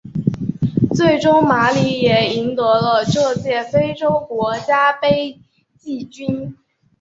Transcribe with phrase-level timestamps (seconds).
[0.95, 5.39] 最终马里也赢得了这届非洲国家杯
[5.77, 6.57] 季军。